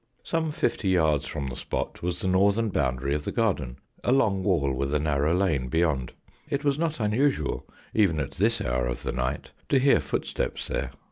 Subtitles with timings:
[0.23, 4.41] Some fifty yards from the spot was the northern boundary of the garden, a long
[4.43, 6.13] wall with a narrow lane beyond.
[6.49, 10.89] It was not unusual, even at this hour of the night, to hear footsteps there.